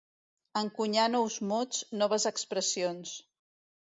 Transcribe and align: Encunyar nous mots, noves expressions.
Encunyar 0.61 1.03
nous 1.15 1.37
mots, 1.51 1.83
noves 2.03 2.27
expressions. 2.31 3.13